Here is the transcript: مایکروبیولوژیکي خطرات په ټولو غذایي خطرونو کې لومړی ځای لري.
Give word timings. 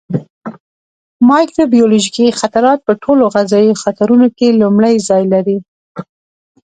مایکروبیولوژیکي 1.29 2.27
خطرات 2.39 2.79
په 2.87 2.93
ټولو 3.03 3.23
غذایي 3.35 3.73
خطرونو 3.83 4.27
کې 4.37 4.57
لومړی 4.61 4.95
ځای 5.09 5.23
لري. 5.33 5.57